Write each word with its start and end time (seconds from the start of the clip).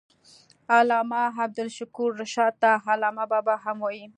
علامه 0.77 1.15
عبدالشکور 1.41 2.11
رشاد 2.21 2.53
ته 2.61 2.69
علامه 2.93 3.23
بابا 3.31 3.55
هم 3.63 3.77
وايي. 3.83 4.05